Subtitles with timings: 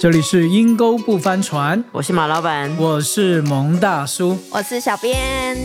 [0.00, 4.38] 这里是阴沟不翻船，我是马老板，我是蒙大叔。
[4.50, 5.58] 我是小编。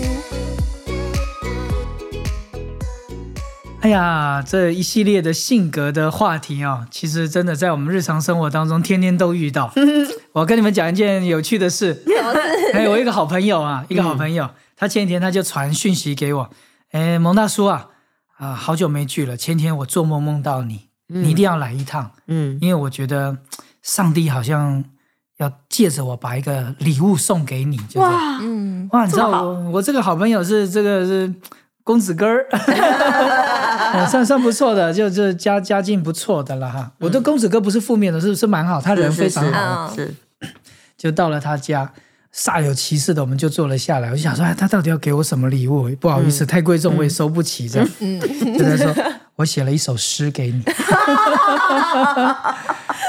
[3.80, 9.72] 哎呀，这一系列的性格的话题哦，其实真的在我们日常生活当中天天都遇到。
[10.36, 12.04] 我跟你们讲一件有趣的事。
[12.74, 16.50] 哎，我一个好朋友啊，一个好朋友，他前几天他就传讯息给我，
[16.92, 17.88] 哎，蒙大叔啊，
[18.36, 23.38] 啊，好久没聚了，前天我做梦梦到你，你一定要来一趟，嗯，因为我觉得
[23.86, 24.84] 上帝好像
[25.38, 28.00] 要借着我把一个礼物送给你，就是。
[28.00, 31.32] 哇，嗯，哇，你知道这我我这个好朋友是这个是
[31.84, 32.48] 公子哥儿，
[33.94, 36.92] 呃 算算不错的，就就家家境不错的了哈。
[37.00, 39.88] 我对公子哥不是负面的，是是蛮好，他人非常好。
[39.88, 40.16] 好是是。
[40.98, 41.94] 就到了他家，
[42.34, 44.10] 煞有其事的，我们就坐了下来。
[44.10, 45.88] 我就想说，哎，他到底要给我什么礼物？
[45.98, 47.70] 不好意思，太贵重，我也收不起。
[47.70, 47.88] 这样，
[48.58, 48.96] 就他说，
[49.36, 50.64] 我写了一首诗给你。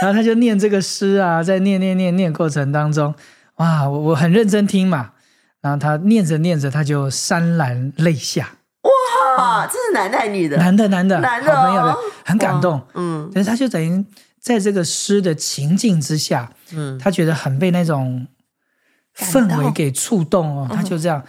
[0.02, 3.14] 然后他就念这个诗啊，在念念念念过程当中，
[3.56, 5.12] 哇，我我很认真听嘛。
[5.60, 8.50] 然后他念着念着，他就潸然泪下。
[9.38, 10.56] 哇，这是男的还是女的？
[10.58, 12.80] 男的，男的，男的好朋友的哦，很感动。
[12.94, 14.04] 嗯但是他就等于
[14.40, 18.26] 在这个诗的情境之下，嗯他觉得很被那种
[19.16, 21.26] 氛围给触动哦，他就这样很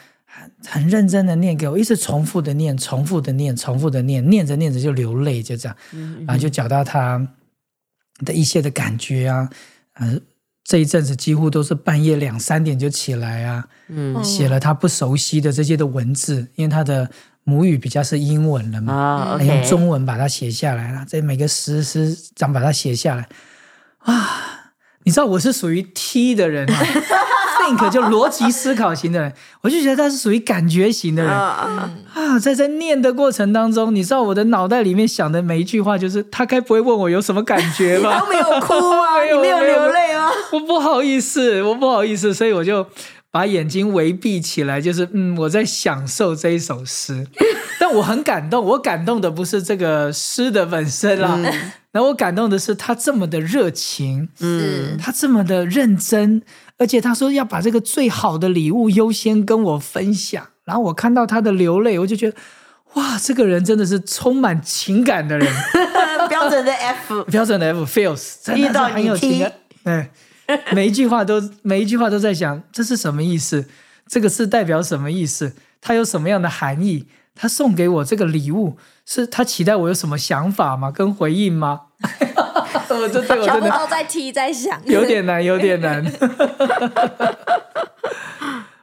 [0.66, 5.78] 很认真的念给我，一直重复的念，重复的念，重复的念，念着念着就流泪，就这样，
[6.26, 7.28] 然后就讲到他
[8.26, 9.50] 的一些的感觉啊，
[9.94, 10.20] 呃，
[10.64, 14.24] 这一阵子几乎都是半夜两三点就起来啊，嗯。
[14.24, 17.10] 写了他不熟悉的这些的文字，因为他的
[17.44, 23.30] 母语比较是英文了嘛，用中文把它写下来了，这每个诗诗章把它写下来。
[24.00, 24.74] 啊！
[25.04, 26.86] 你知道我是属于 T 的人啊
[27.76, 32.40] ，think 就逻辑思考型的人， 我就觉得他是属于感觉型的人啊啊。
[32.40, 38.20] 在在念的过程当中，你知道我的脑袋里面想的每一句话就是，他该不会问我有什么感觉吧？
[38.22, 39.20] 都没有哭啊？
[39.24, 40.30] 没有你没有流泪啊？
[40.52, 42.86] 我不好意思，我不好意思，所以我就
[43.32, 47.28] 把眼睛微闭起来，就是嗯，我在享受这一首诗。
[47.80, 51.38] 但我很感动，我感动的不是这个诗的本身啦，
[51.92, 56.42] 然后我感动的是他这么的热情，嗯他这么的认真，
[56.78, 60.48] 而且他说要把这个最好的礼物优先跟我分享。
[60.64, 62.38] 然后我看到他的流泪，我就觉得
[62.94, 65.48] 哇，这个人真的是充满情感的人。
[66.28, 69.54] 标准的 F，标准的 F feels，真的是遇到你很有情感。
[69.84, 70.10] 对，
[70.74, 73.66] 每一句话都每一句话都在想这是什么意思，
[74.08, 77.08] 这个是代表什么意思，它有什么样的含义？
[77.40, 80.92] 他送给我这个礼物，是他期待我有什么想法吗？
[80.92, 81.82] 跟回应吗？
[82.90, 86.06] 我这对我真的都在踢在想，有点难，有点难。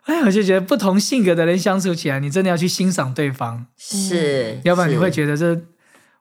[0.05, 5.59] 哎，我就觉得不同性格的人相处起来，你真的要去欣赏对方，是，要不然你会得觉得这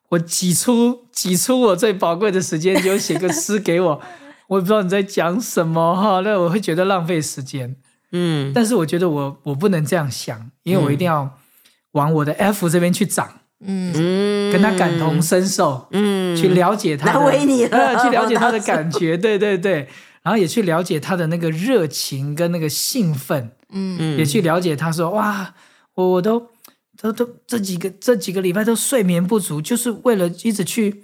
[0.09, 4.01] 我挤出挤出我最宝贵的时间，就写个诗给我，
[4.47, 7.75] 我也不知道你在讲什么哈，那我会觉得浪费时间。
[8.13, 8.53] 嗯。
[8.55, 11.37] 但是我觉得我我不能这样想，因为我一定要
[11.91, 16.35] 往我的 F 这边去长，嗯，嗯跟他感同身受，嗯。
[16.35, 17.77] 去了解他的，难为你了。
[17.77, 19.87] 呃去了解他的感觉， 对对对，
[20.21, 24.17] 然后也去了解他的那个热情跟那个兴奋，嗯。
[24.17, 25.53] 也去了解他说哇，
[25.95, 26.49] 我我都
[27.01, 31.03] 都都这几个这几个礼拜都睡眠不足，就是为了一直去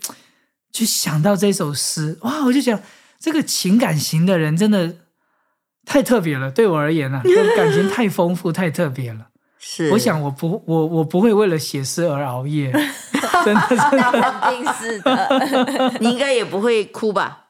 [0.72, 2.80] 去想到这首诗，哇，我就想
[3.20, 4.96] 这个情感型的人真的
[5.86, 7.22] 太特别了，对我而言啊，
[7.56, 9.29] 感情太丰富太特别了。
[9.60, 12.72] 是，我想我不我我不会为了写诗而熬夜，
[13.44, 15.94] 真的真的肯定是的。
[16.00, 17.48] 你应该也不会哭吧？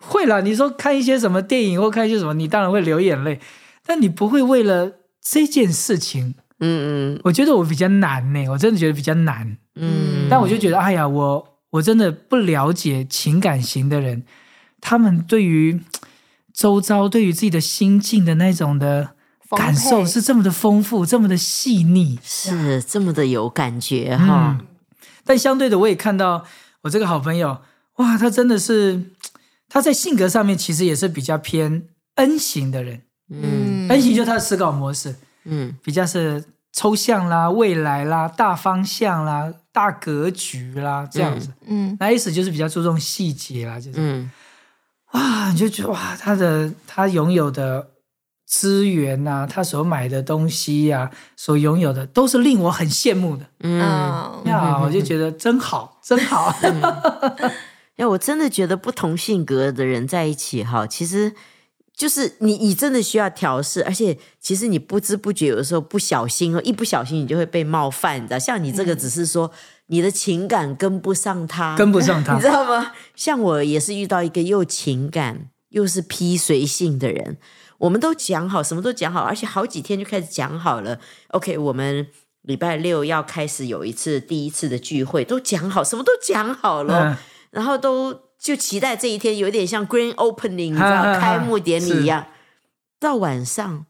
[0.00, 0.40] 会啦。
[0.40, 3.40] 你说看一些什么电影或看一些什么，你当然会流眼泪，
[3.86, 4.92] 但你不会为了
[5.22, 6.34] 这件事情。
[6.60, 9.56] 嗯嗯我觉得我比较难呢，我真的觉得比较难。
[9.76, 14.24] 嗯但我就觉得，哎呀，我我真的不了解情感型的人，
[14.80, 15.80] 他们对于
[16.52, 19.13] 周遭、对于自己的心境的那种的丰
[19.50, 22.18] 感受是这么的丰富，这么的细腻。
[22.22, 24.56] 是这么的有感觉哈。
[24.58, 24.66] 嗯，
[25.24, 26.44] 但相对的，我也看到
[26.82, 27.58] 我这个好朋友，
[27.96, 29.12] 哇，他真的是
[29.68, 33.02] 他在性格上面其实也是比较偏 N 型的人。
[33.30, 33.88] 嗯。
[33.88, 35.14] N 型就是他的思考模式，
[35.44, 35.76] 嗯。
[35.82, 41.52] 比较是抽象啦、未来啦、大方向啦、大格局啦这样子。
[41.66, 44.30] 嗯那 S 就是比较注重细节啦，就是、嗯。
[45.12, 47.90] 哇，你就觉得哇，他的他拥有的
[48.54, 53.44] 资源呐、他所买的东西呀、所拥有的都是令我很羡慕的。
[53.60, 56.54] 嗯，嗯呀，我就觉得真好， 真好。
[57.98, 61.32] 哎，我真的觉得不同性格的人在一起哈，其实
[61.96, 68.38] 就是你，你真的需要调试，而且其实你不知不觉有的时候不小心哦，一不小心你就会被冒犯，你知道？
[68.38, 69.50] 像你这个只是说
[69.88, 72.46] 你的情感跟不上他，跟不上他 你知。
[72.46, 72.92] 道吗？
[73.16, 77.36] 像我也是遇到一个又情感又是批随性的人，
[77.78, 81.00] 我们都讲好，什么都讲好，而且好几天就开始讲好了。
[81.28, 82.06] OK，我们
[82.42, 87.16] 礼拜六要开始有一次第一次的聚会，都讲好，什么都讲好了，嗯
[87.50, 92.26] 然后都就期待这一天，有点像 Grand Opening，你知道开幕典礼一样。
[93.00, 93.86] 到晚上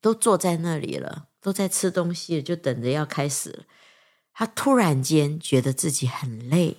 [0.00, 3.64] 都坐在那里了，都在吃东西了，就等着要开始了。
[4.34, 6.76] 他突然间觉得自己很累，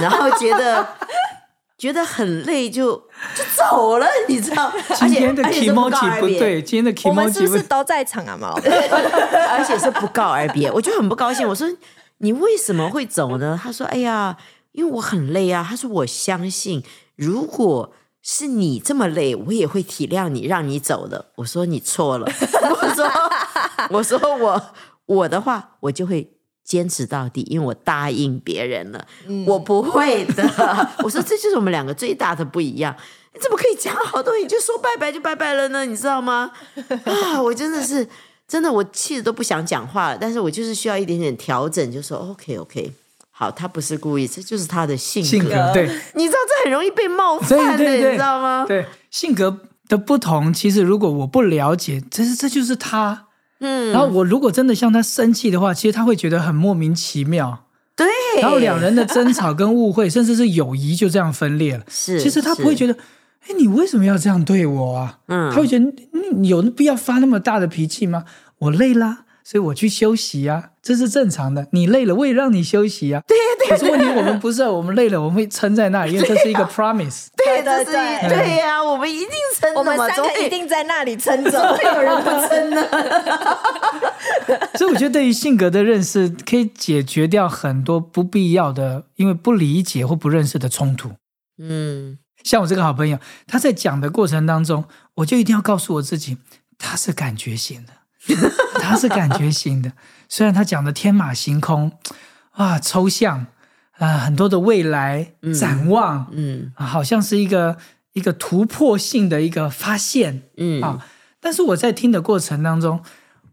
[0.00, 0.96] 然后觉得
[1.80, 2.94] 觉得很累就，
[3.34, 4.70] 就走了，你知道？
[4.96, 8.36] 今天的而且而且是不告 emoji 而别不对，今天的我们是不不是都在场啊？
[8.38, 8.52] 毛，
[9.48, 11.48] 而且是不告而别，我就很不高兴。
[11.48, 11.66] 我说
[12.18, 13.58] 你为什么会走呢？
[13.60, 14.36] 他说：“哎呀，
[14.72, 16.84] 因为我很累啊。”他说：“我相信，
[17.16, 23.10] 如果是你这么累，我也会体谅你，让你走的。”我说：“你错了。”我说
[23.88, 24.62] ：“我说我
[25.06, 26.30] 我的话，我就会。”
[26.70, 29.04] 坚持到底，因为我答应别人了，
[29.44, 30.44] 我不会的。
[31.02, 32.94] 我说这就是我们两个最大的不一样。
[33.34, 35.84] 你怎么可以讲好东西就说拜拜就拜拜了呢？
[35.84, 36.52] 你知道吗？
[37.06, 38.06] 啊，我真的是
[38.46, 40.18] 真的，我气的都不想讲话了。
[40.20, 42.92] 但是我就是需要一点点调整，就说 OK OK，
[43.32, 45.28] 好，他不是故意，这就是他的性格。
[45.28, 48.64] 性格对你知道这很容易被冒犯的，对对，你知道吗？
[48.68, 49.58] 对性格
[49.88, 53.26] 的不同，其实如果我不了解，这是这就是他。
[53.60, 57.66] 嗯，然后我如果真的向他生气的话，其实他会觉得很莫名其妙。
[57.94, 58.06] 对，
[58.40, 61.84] 然后两人的争吵跟误会，甚至是友谊就这样分裂了。
[61.88, 63.00] 是，其实他不会觉得，得，
[63.46, 65.18] 哎，你为什么要这样对我啊？
[65.28, 68.24] 嗯他会觉得你你有必要发那么大的脾气吗？
[68.60, 71.66] 我累啦，所以我去休息啊，这是正常的。
[71.72, 73.22] 你累了，我也让你休息啊。
[73.26, 73.68] 对对。
[73.68, 77.26] 可是问题我们不是啊，我们累了，我们会撑在那里，因为这是一个 promise。
[77.36, 81.76] 对，对这是对对呀，我们一定撑我的嘛，们三个总一定在那里撑着。
[81.76, 82.86] 会有人不撑呢。
[84.74, 91.10] 所以我觉得对于性格的认识，可以解决掉很多不必要的，因为不理解或不认识的冲突。
[91.58, 94.84] 嗯，像我这个好朋友，他在讲的过程当中，
[95.16, 96.38] 我就一定要告诉我自己，
[96.78, 97.92] 他是感觉型的，
[98.74, 99.92] 他是感觉型的。
[100.28, 101.92] 虽然他讲的天马行空，
[102.52, 103.46] 啊，抽象
[103.98, 107.76] 啊、很多的未来展望，嗯啊，好像是一个
[108.14, 111.06] 一个突破性的一个发现嗯啊。
[111.40, 113.00] 但是我在听的过程当中，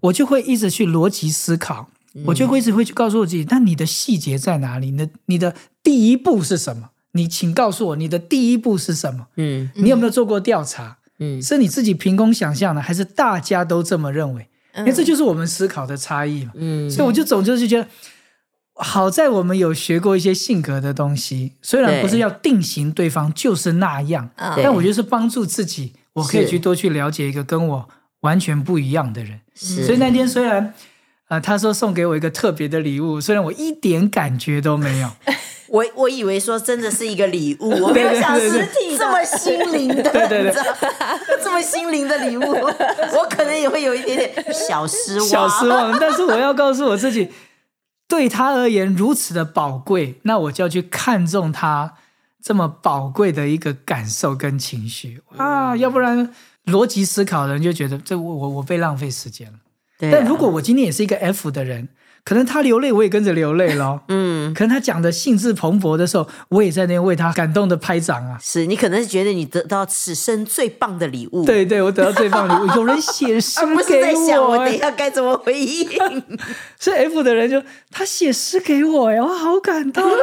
[0.02, 1.90] 我就会一直去逻辑思考，
[2.26, 4.92] 我就会一直会去告诉我自己，那你的细节在哪里？
[4.92, 6.90] 你的你的第一步是什么？
[7.14, 9.28] 你请告诉我，你的第一步是什么？
[9.38, 10.98] 嗯你有没有做过调查？
[11.20, 14.48] 嗯是你自己凭空想象的，还是大家都这么认为？
[14.78, 16.52] 因为这就是我们思考的差异嘛。
[16.56, 17.88] 嗯所以我就总就是觉得，
[18.76, 27.90] 好在我们有学过一些性格的东西，虽然不是要定型对方就是那样，嗯但我觉得是帮助自己，我可以去多去了解一个跟我
[28.22, 29.40] 完全不一样的人。
[29.56, 30.74] 是所以那天虽然。
[31.30, 35.12] 呃，他说送给我一个特别的礼物，虽然我一点感觉都没有，
[35.70, 40.04] 我我以为说真的是一个礼物， 我没有想是对对这么心灵的，
[41.44, 45.28] 这么心灵的礼物， 我可能也会有一点点小失望。
[45.28, 45.98] 小失望。
[46.00, 47.30] 但是我要告诉我自己，
[48.08, 51.96] 对他而言如此的宝贵，那我就要去看重他
[52.44, 56.34] 这么宝贵的一个感受跟情绪啊，要不然
[56.66, 59.60] 逻辑思考的人就觉得这我我我被浪费时间了。
[60.00, 61.90] 对啊但如果我今天也是一个 F 的人，
[62.28, 64.02] 可能他流泪，我也跟着流泪咯。
[64.10, 68.38] 嗯，可能他讲的兴致蓬勃的时候，我也在那边为他感动的拍掌啊。
[68.42, 75.88] 是你可能是觉得你得到此生最棒的礼物，，对对，我得到最棒的礼物，有人写诗而不是给在想我我，等一下该怎么回应。
[76.78, 80.20] 所以 F 的人就他写诗给我呀，我好感动啊！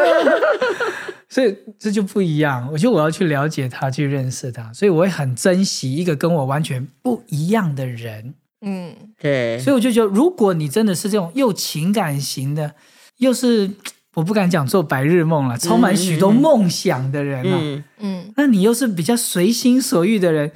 [1.30, 2.68] 所以这就不一样。
[2.70, 8.34] 我觉得我要去了解他，去认识他，所以我会很珍惜一个跟我完全不一样的人。
[8.64, 12.74] 嗯，对，所以我就觉得，如果你真的是这种又情感型的，
[13.18, 13.70] 又是
[14.14, 20.52] 我不敢讲做白日梦了，充满许多梦想的人啊，嗯，嗯，那你又是比较随心所欲的人，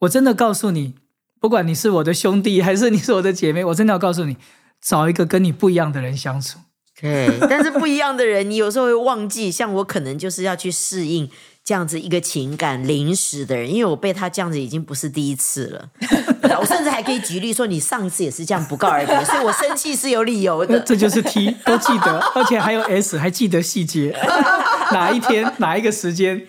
[0.00, 0.94] 我真的告诉你，
[1.38, 4.36] 不管你是我的兄弟还是你是我的姐妹，我真的要告诉你，
[4.80, 6.58] 找一个跟你不一样的人相处。
[7.00, 9.50] 对，但是不一样的人，你有时候会忘记。
[9.50, 11.30] 像我可能就是要去适应
[11.64, 15.90] 这样子一个情感临时的人，因为我被他这样子已经不是第一次了。
[16.58, 20.80] 我甚至还可以举例说，你上一次也是这样不告而别，所以我生气是有理由的。
[20.84, 24.14] 这就是 T，都记得，而且还有 S，还记得细节，
[24.92, 26.46] 哪一天哪一个时间。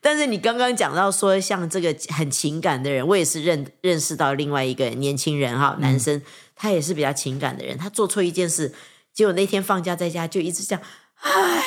[0.00, 6.22] 但是你刚刚讲到说，像这个很情感的人，我也是认认识到另外一个年轻人哈，男生，
[6.54, 7.76] 他也是比较情感的人。
[7.76, 8.72] 他做错一件事，
[9.12, 10.82] 结果那天放假在家就一直这样，
[11.20, 11.64] 唉，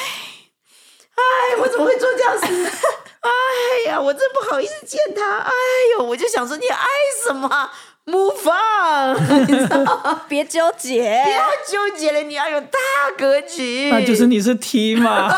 [1.54, 2.72] 唉，我怎么会做这样事？
[3.24, 5.38] 哎呀，我真不好意思见他。
[5.40, 5.52] 哎
[5.98, 6.86] 呦，我就想说，你爱
[7.26, 7.72] 什么啊
[8.06, 9.16] ？move on，
[9.48, 11.30] 你知道吗 别纠结不。
[11.30, 12.78] 要纠结了，你要有大
[13.18, 13.90] 格局。
[13.92, 15.32] 那就是你是 T 嘛，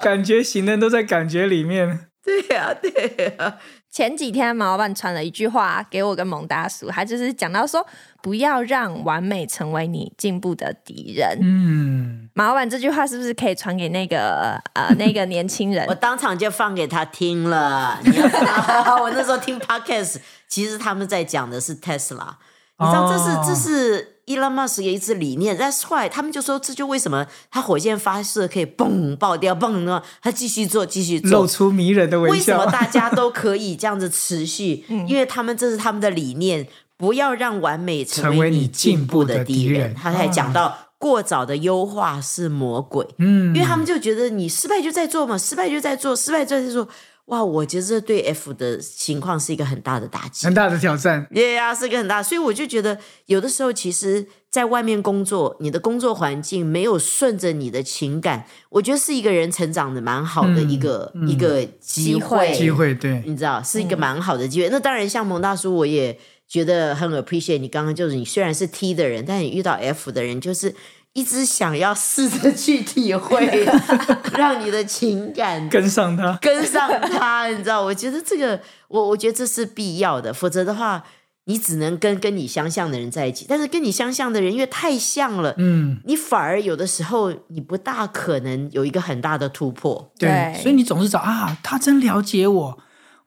[0.00, 2.06] 感觉型的人都在感觉里面。
[2.24, 3.58] 对呀、对呀、
[3.90, 7.84] 前几天马老板传了一句话给我跟蒙大叔，他就是讲到说，
[8.22, 11.38] 不要让完美成为你进步的敌人。
[11.42, 15.94] 嗯，马老板这句话是不是可以传给那个呃那个年轻人 我？
[15.94, 17.98] 当场就放给他听了。
[18.06, 22.34] 你要知道， 我那时候听 podcast，其实他们在讲的是 Tesla。
[22.78, 32.66] 你知道这是、哦这是 Elon Musk 的一支理念，That's why 他们就说这就为什么他火箭发射可以嘣爆掉，嘣呢，他继续做继续做露，出迷人的微笑为什么。
[32.66, 34.84] 大家都可以这样子持续？
[35.08, 39.66] 因为他们这是他们的理念，不要让完美成成为你进进步步的的敌。
[39.66, 46.88] 人他才讲到过早的优化是魔鬼，嗯，因为他们就觉得你失败就在做嘛，失败就在做，失败就在做。
[47.30, 50.54] 哇，我觉得这对 F 的情况是一个很大的打击很。
[50.54, 51.26] 大的挑战。
[51.32, 64.68] 对呀、是一个很大，所以我就觉得有的时候，其实在外面工作，你的工作环境没有顺着你的情感，我觉得是一个人成长的蛮好的一个、一个机机会机会对，你知道，是一个蛮好的机会。
[64.68, 66.18] 那当然，像蒙大叔，我也
[66.48, 70.74] 觉得很 appreciate 你刚刚就是你虽然是 T 的人，但你遇到 F 的人，就是
[71.12, 73.68] 一直想要试着去体会，
[74.38, 76.38] 让你的情感跟上他。
[76.40, 77.82] 跟上他，你知道？
[77.82, 81.02] 我觉得这个，我我觉得这是必要的，否则的话，
[81.46, 83.44] 你只能跟跟你相像的人在一起。
[83.48, 90.12] 但是跟你相像的人因为太像了，嗯，你反而有的时候你不大可能有一个很大的突破。
[90.16, 92.78] 对，对所以你总是找啊，他真了解我，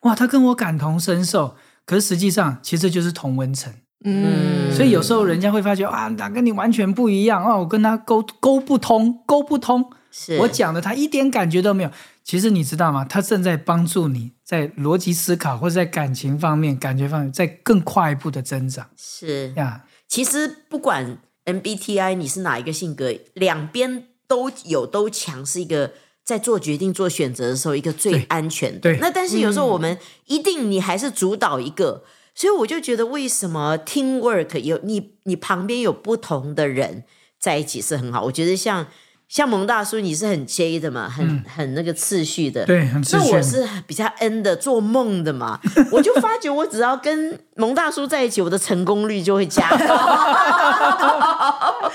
[0.02, 1.56] 哇，他跟我感同身受。
[1.86, 3.74] 可是实际上，其实就是同温层。
[4.04, 9.90] 嗯，所以有时候人家会发觉啊，他跟你完全不一样哦，我跟他沟沟不通，沟不通。
[10.12, 11.90] 是我讲的他一点感觉都没有。
[12.24, 13.04] 其实你知道吗？
[13.04, 19.84] 他正在帮助你在逻辑思考或者在感情方面、感觉方面，在更快一步的增长是，呀。
[20.08, 25.92] 其实不管 MBTI 你是哪一个性格，两边都有都强，是一个
[26.24, 28.80] 在做决定、做选择的时候一个最安全的。
[28.80, 32.04] 对那但是有时候我们一定你还是主导一个，
[32.36, 37.04] 所以我就觉得为什么 teamwork 有你你旁边有不同的人
[37.40, 38.24] 在一起是很好。
[38.24, 38.88] 我觉得像
[39.28, 45.60] 像蒙大叔，你是很 J 的嘛，很、很那个次序的，对很次序那我是比较 N 的，做梦的嘛，
[45.92, 49.78] 我就发觉我只要跟蒙大叔在一起，我的成功率就会加高。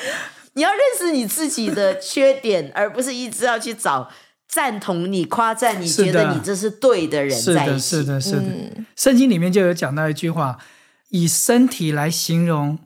[0.54, 4.10] 你要认识你自己的缺点，而不是一直要去找
[4.48, 7.80] 赞同你、夸赞你，是的觉得你这是对的人是的，在一起。
[7.80, 8.38] 是的，是的。
[8.40, 10.58] 嗯圣经里面就有讲到一句话，
[11.10, 12.76] 以身体来形容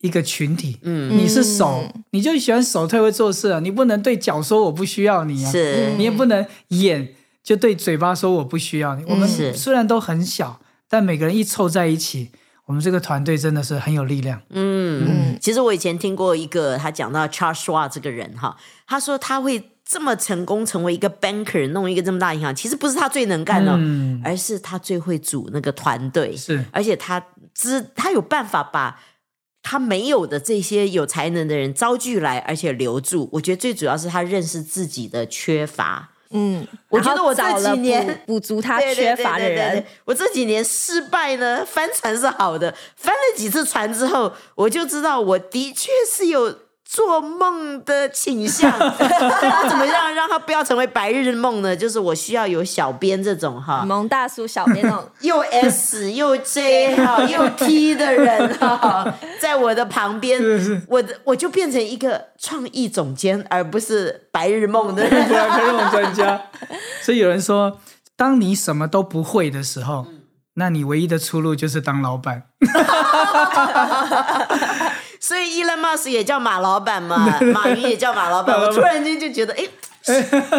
[0.00, 0.78] 一个群体。
[0.82, 9.04] 嗯，你是手，你就喜欢手特会做事啊，你不能对脚说我不需要你啊，是你也不能眼就对嘴巴说我不需要你。
[9.06, 12.30] 我们是虽然都很小，但每个人一凑在一起，
[12.66, 14.42] 我们这个团队真的是很有力量。
[14.48, 18.56] 嗯，其实我以前听过一个，他讲到 Charles Schwab 这个人哈，
[18.88, 26.64] 他说他会这么成功成为一个 banker，弄一个这么大银行，其实不是他最能干的，嗯，而是他最会组那个团队，是。
[26.70, 27.20] 而且他
[27.52, 29.00] 知他有办法把
[29.64, 33.28] 他没有的这些有才能的人招聚来，而且留住。
[33.32, 36.10] 我觉得最主要是他认识自己的缺乏。
[36.30, 39.74] 嗯，我觉得我这几年补补足他缺乏的对对对对。
[39.74, 46.56] 人，我这几年失败呢，翻船是好的，翻了几次船之后，我就知道我的确是有
[46.92, 48.68] 做梦的倾向。
[48.76, 51.76] 那 怎么样让他不要成为白日梦呢？
[51.76, 60.42] 就是我需要有小编这种哈，萌大叔小编那种 又 S 又 J 哈又 T 的人哈， 在我的旁边，
[60.88, 65.28] 我的我就变成一个创意总监，而不是白日梦的人。
[65.28, 66.42] 不然可以用专家。
[67.02, 67.78] 所以有人说，
[68.16, 70.06] 当你什么都不会的时候，
[70.54, 72.42] 那你唯一的出路就是当老板。
[75.20, 78.58] 所以 Elon Musk 也叫马老板嘛， 马云也叫马老板。
[78.58, 79.64] 我突然间就觉得，哎，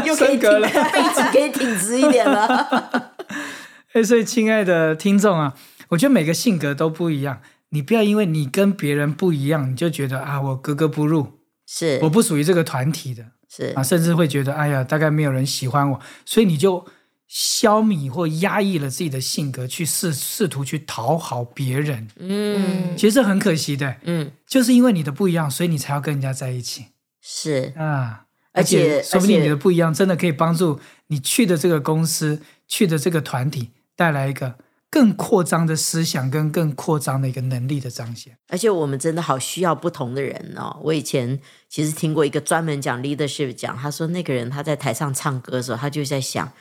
[0.06, 3.12] 又可以挺背脊可以挺直一点了。
[3.94, 5.54] 哎，所以亲爱的听众啊，
[5.90, 12.00] 我觉得每个性格都不一样，你不要因为你跟别人不一样，你就觉得啊，我格格不入，是。
[12.04, 13.24] 我不属于这个团体的。
[13.50, 13.74] 是。
[13.76, 16.86] 啊，甚至会觉得哎呀，大概没有人喜欢我，所以你就
[17.34, 26.88] 消弭或压抑了自己的性格，去试试图去讨好别人，嗯其实这很可惜的，嗯就是因为你的不一样，所以你才要跟人家在一起
[27.22, 28.26] 是啊。
[28.52, 34.56] 而且说不定你的不一样，真的可以帮助你去的这个公司、去的这个团体带来一个
[34.90, 38.38] 更扩张的思想跟更扩张的一个能力的彰显。
[38.50, 40.78] 而且我们真的好需要不同的人哦。
[40.84, 46.52] 我以前其实听过一个专门讲 leadership 讲，他说那个人他在台上唱歌的时候，他就在想，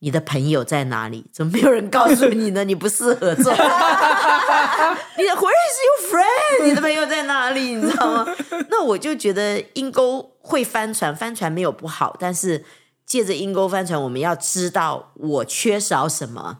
[0.00, 1.26] 你的朋友在哪里？
[1.32, 2.64] 怎么没有人告诉你呢？
[2.64, 3.52] 你不适合做。
[5.16, 6.64] 你的 Where is your friend？
[6.64, 7.74] 你的朋友在哪里？
[7.76, 8.26] 你知道吗？
[8.70, 12.64] 那我就觉得阴沟会翻船，翻船没有不好，但是
[13.04, 16.58] 借着阴沟翻船，我们要知道我缺少什么，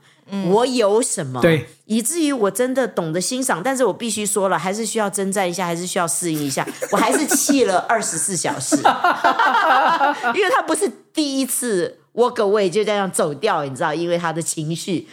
[0.51, 3.63] 我有什么，对，以至于我真的懂得欣赏。
[3.63, 6.67] 但是我必须说了，还是需要征战一下，还是需要适应一下。
[6.93, 8.77] 我还是气了二十四小时，
[10.35, 15.09] 因为他不是第一次 walk away 就这样走掉，你知道，因为他的情绪。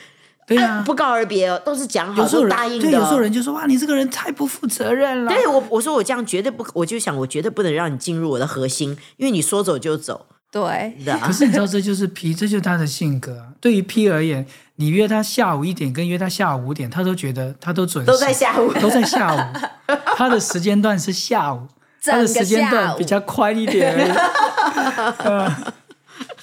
[0.46, 2.90] 对啊，不告而别哦，都是讲好，有时候答应的哦。
[2.90, 5.30] 对，有时候人就说哇，你这个人太不负责任了。
[5.30, 11.34] 对我我说我这样绝对不，我就想我绝对不能让你进入我的核心，因为你说走就走对，的可。
[11.34, 13.48] 是你知道，这就是 P，这就是他的性格啊。
[13.60, 19.40] 对于 P 而言，你约他下午一点跟约他下午五点，他都觉得他都准时，都在下午都在下午。
[20.16, 21.68] 他的时间段是下午，
[22.02, 25.64] 他的时间段比较宽一点而已。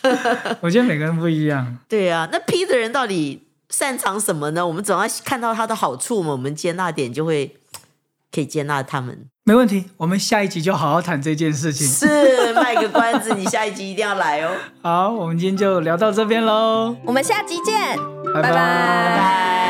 [0.05, 1.77] 呃 我觉得每个人不一样。
[1.89, 4.67] 对啊，那 P 的人到底擅长什么呢？
[4.67, 7.57] 我们总要看到他的好处嘛，我们接纳点就会
[8.33, 9.27] 可以接纳他们。
[9.47, 11.87] 没问题，我们下一集就好好谈这件事情。
[11.87, 14.51] 是卖个关子，你下一集一定要来哦。
[14.83, 17.97] 好，我们今天就聊到这边喽，我们下集见，
[18.33, 19.64] 拜拜拜拜拜。